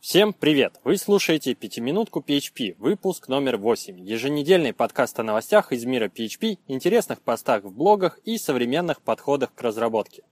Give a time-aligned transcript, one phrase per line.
[0.00, 0.80] Всем привет!
[0.82, 7.20] Вы слушаете «Пятиминутку PHP», выпуск номер 8, еженедельный подкаст о новостях из мира PHP, интересных
[7.20, 10.22] постах в блогах и современных подходах к разработке.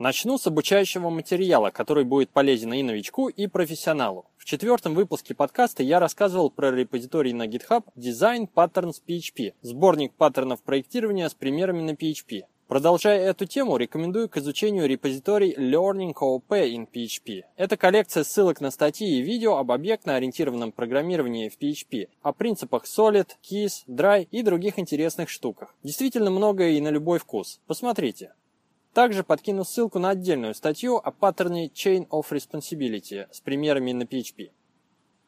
[0.00, 4.26] Начну с обучающего материала, который будет полезен и новичку, и профессионалу.
[4.36, 10.60] В четвертом выпуске подкаста я рассказывал про репозиторий на GitHub Design Patterns PHP, сборник паттернов
[10.60, 12.46] проектирования с примерами на PHP.
[12.66, 17.42] Продолжая эту тему, рекомендую к изучению репозиторий Learning OOP in PHP.
[17.56, 23.28] Это коллекция ссылок на статьи и видео об объектно-ориентированном программировании в PHP, о принципах Solid,
[23.42, 25.74] Keys, Dry и других интересных штуках.
[25.82, 27.60] Действительно много и на любой вкус.
[27.66, 28.32] Посмотрите.
[28.94, 34.52] Также подкину ссылку на отдельную статью о паттерне Chain of Responsibility с примерами на PHP.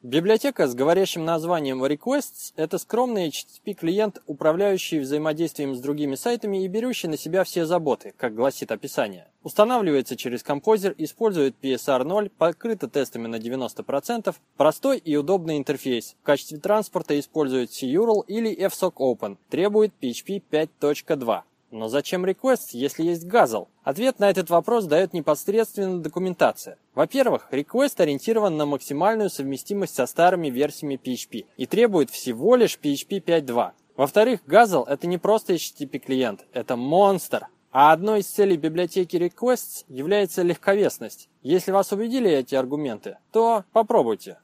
[0.06, 7.08] Библиотека с говорящим названием Requests– это скромный HTTP-клиент, управляющий взаимодействием с другими сайтами и берущий
[7.08, 9.26] на себя все заботы, как гласит описание.
[9.42, 16.14] Устанавливается через композер, использует PSR 0, покрыто тестами на 90%, простой и удобный интерфейс.
[16.22, 21.42] В качестве транспорта использует CURL или FSOC Open, требует PHP 5.2.
[21.76, 23.68] Но зачем request, если есть Guzzle?
[23.84, 26.78] Ответ на этот вопрос дает непосредственно документация.
[26.94, 33.22] Во-первых, request ориентирован на максимальную совместимость со старыми версиями PHP и требует всего лишь PHP
[33.22, 33.72] 5.2.
[33.94, 37.48] Во-вторых, Guzzle это не просто HTTP клиент, это монстр.
[37.72, 41.28] А одной из целей библиотеки Requests является легковесность.
[41.42, 44.38] Если вас убедили эти аргументы, то попробуйте.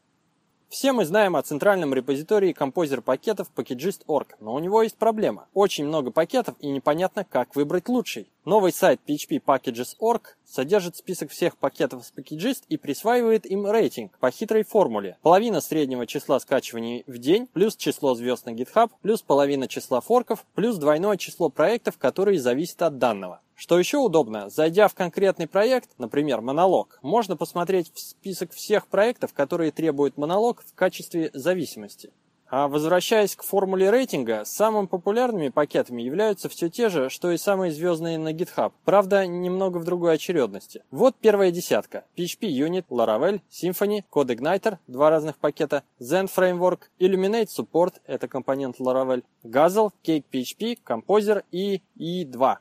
[0.72, 5.46] Все мы знаем о центральном репозитории композер пакетов Packagist.org, но у него есть проблема.
[5.52, 8.30] Очень много пакетов и непонятно, как выбрать лучший.
[8.44, 14.32] Новый сайт PHP Packages.org содержит список всех пакетов с Packagist и присваивает им рейтинг по
[14.32, 15.16] хитрой формуле.
[15.22, 20.44] Половина среднего числа скачиваний в день, плюс число звезд на GitHub, плюс половина числа форков,
[20.56, 23.40] плюс двойное число проектов, которые зависят от данного.
[23.54, 29.32] Что еще удобно, зайдя в конкретный проект, например, монолог, можно посмотреть в список всех проектов,
[29.34, 32.10] которые требуют монолог в качестве зависимости.
[32.54, 37.72] А возвращаясь к формуле рейтинга, самыми популярными пакетами являются все те же, что и самые
[37.72, 40.84] звездные на GitHub, правда, немного в другой очередности.
[40.90, 42.04] Вот первая десятка.
[42.14, 49.24] PHP Unit, Laravel, Symfony, CodeIgniter, два разных пакета, Zen Framework, Illuminate Support, это компонент Laravel,
[49.42, 52.58] Guzzle, Cake PHP, Composer и E2.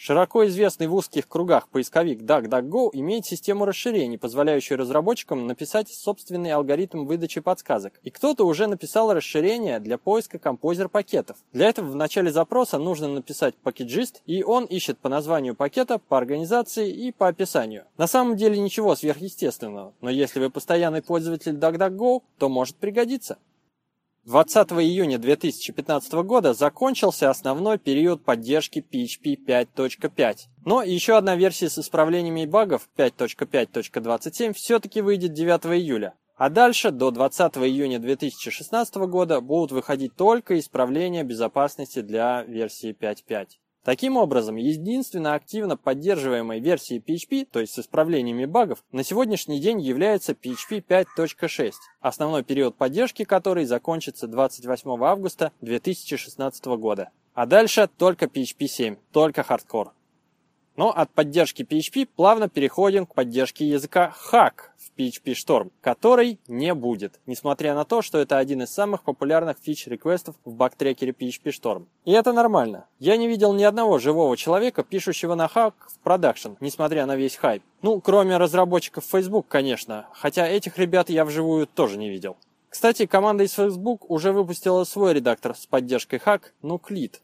[0.00, 7.04] Широко известный в узких кругах поисковик DuckDuckGo имеет систему расширений, позволяющую разработчикам написать собственный алгоритм
[7.04, 7.94] выдачи подсказок.
[8.04, 11.36] И кто-то уже написал расширение для поиска композер-пакетов.
[11.52, 16.16] Для этого в начале запроса нужно написать пакетжист, и он ищет по названию пакета, по
[16.16, 17.82] организации и по описанию.
[17.96, 23.36] На самом деле ничего сверхъестественного, но если вы постоянный пользователь DuckDuckGo, то может пригодиться.
[24.28, 30.36] 20 июня 2015 года закончился основной период поддержки PHP 5.5.
[30.66, 36.12] Но еще одна версия с исправлениями багов 5.5.27 все-таки выйдет 9 июля.
[36.36, 43.46] А дальше, до 20 июня 2016 года, будут выходить только исправления безопасности для версии 5.5.
[43.88, 49.80] Таким образом, единственно активно поддерживаемой версией PHP, то есть с исправлениями багов, на сегодняшний день
[49.80, 51.72] является PHP 5.6,
[52.02, 57.08] основной период поддержки которой закончится 28 августа 2016 года.
[57.32, 59.94] А дальше только PHP 7, только хардкор.
[60.78, 66.72] Но от поддержки PHP плавно переходим к поддержке языка Hack в PHP Storm, который не
[66.72, 71.86] будет, несмотря на то, что это один из самых популярных фич-реквестов в бактрекере PHP Storm.
[72.04, 72.86] И это нормально.
[73.00, 77.34] Я не видел ни одного живого человека, пишущего на Hack в продакшн, несмотря на весь
[77.34, 77.64] хайп.
[77.82, 82.36] Ну, кроме разработчиков Facebook, конечно, хотя этих ребят я вживую тоже не видел.
[82.68, 87.16] Кстати, команда из Facebook уже выпустила свой редактор с поддержкой Hack, Nucleat.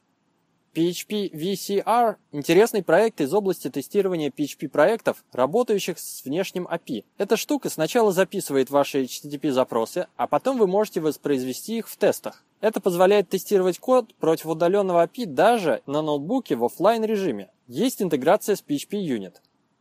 [0.74, 7.04] PHP VCR– интересный проект из области тестирования PHP-проектов, работающих с внешним API.
[7.16, 12.44] Эта штука сначала записывает ваши HTTP-запросы, а потом вы можете воспроизвести их в тестах.
[12.60, 17.50] Это позволяет тестировать код против удаленного API даже на ноутбуке в офлайн режиме.
[17.68, 19.34] Есть интеграция с PHP Unit.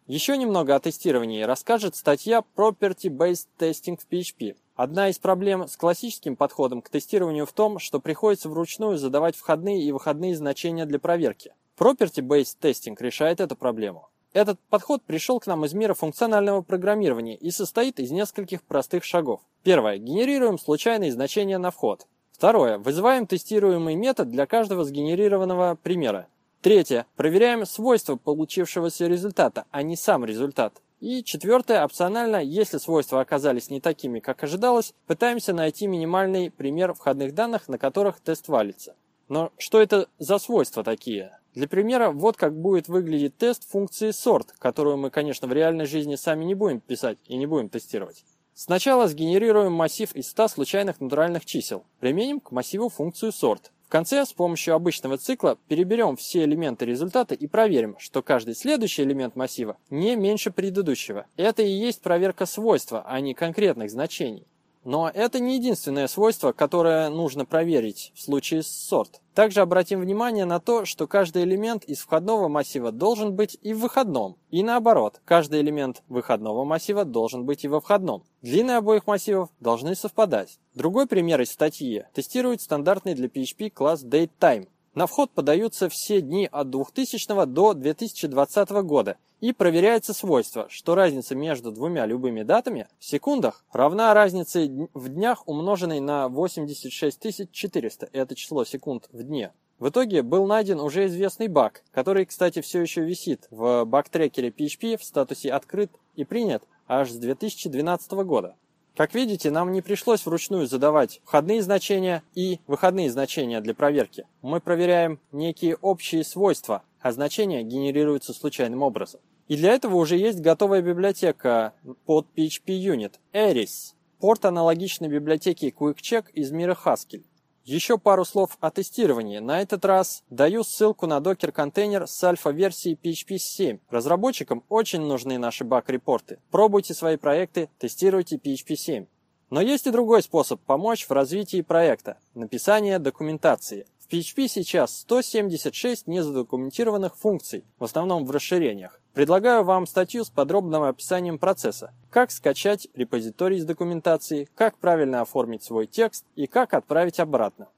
[0.08, 4.58] Еще немного о тестировании расскажет статья Property Based Testing в PHP.
[4.76, 9.82] Одна из проблем с классическим подходом к тестированию в том, что приходится вручную задавать входные
[9.82, 11.54] и выходные значения для проверки.
[11.78, 14.10] Property-Based Testing решает эту проблему.
[14.34, 19.40] Этот подход пришел к нам из мира функционального программирования и состоит из нескольких простых шагов.
[19.64, 20.00] Первое.
[20.00, 22.08] Генерируем случайные значения на вход.
[22.34, 22.78] Второе.
[22.78, 26.28] Вызываем тестируемый метод для каждого сгенерированного примера.
[26.64, 27.08] Третье.
[27.18, 30.82] Проверяем свойства получившегося результата, а не сам результат.
[31.02, 37.36] И четвертое, опционально, если свойства оказались не такими, как ожидалось, пытаемся найти минимальный пример входных
[37.36, 38.96] данных, на которых тест валится.
[39.28, 41.38] Но что это за свойства такие?
[41.54, 46.16] Для примера, вот как будет выглядеть тест функции sort, которую мы, конечно, в реальной жизни
[46.16, 48.24] сами не будем писать и не будем тестировать.
[48.56, 51.86] Сначала сгенерируем массив из 100 случайных натуральных чисел.
[52.00, 53.72] Применим к массиву функцию sort.
[53.86, 59.04] В конце с помощью обычного цикла переберем все элементы результата и проверим, что каждый следующий
[59.04, 61.26] элемент массива не меньше предыдущего.
[61.36, 64.48] Это и есть проверка свойства, а не конкретных значений.
[64.84, 69.20] Но это не единственное свойство, которое нужно проверить в случае с sort.
[69.34, 73.80] Также обратим внимание на то, что каждый элемент из входного массива должен быть и в
[73.80, 74.38] выходном.
[74.52, 78.24] И наоборот, каждый элемент выходного массива должен быть и во входном.
[78.42, 80.60] Длины обоих массивов должны совпадать.
[80.76, 84.68] Другой пример из статьи тестирует стандартный для PHP класс DateTime.
[84.96, 91.34] На вход подаются все дни от 2000 до 2020 года и проверяется свойство, что разница
[91.36, 98.10] между двумя любыми датами в секундах равна разнице в днях, умноженной на 86400.
[98.14, 99.52] Это число секунд в дне.
[99.80, 104.98] В итоге был найден уже известный баг, который, кстати, все еще висит в баг-трекере PHP
[104.98, 108.56] в статусе «Открыт» и принят аж с 2012 года.
[108.96, 114.28] Как видите, нам не пришлось вручную задавать входные значения и выходные значения для проверки.
[114.44, 119.20] Мы проверяем некие общие свойства, а значения генерируются случайным образом.
[119.48, 121.74] И для этого уже есть готовая библиотека
[122.06, 127.24] под PHP Unit Eris, порт аналогичной библиотеке QuickCheck из мира Haskell.
[127.66, 129.40] Еще пару слов о тестировании.
[129.40, 133.80] На этот раз даю ссылку на докер-контейнер с альфа-версией PHP 7.
[133.90, 136.40] Разработчикам очень нужны наши баг-репорты.
[136.52, 139.06] Пробуйте свои проекты, тестируйте PHP 7.
[139.50, 143.86] Но есть и другой способ помочь в развитии проекта– написание документации.
[143.98, 149.00] В PHP сейчас 176 незадокументированных функций, в основном в расширениях.
[149.14, 151.94] Предлагаю вам статью с подробным описанием процесса.
[152.10, 157.70] Как скачать репозиторий с документацией, как правильно оформить свой текст и как отправить обратно.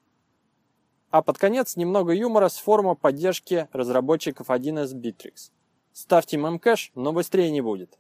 [1.10, 5.52] А под конец немного юмора с форума поддержки разработчиков 1С Bittrex.
[5.92, 8.00] Ставьте мемкэш, но быстрее не будет.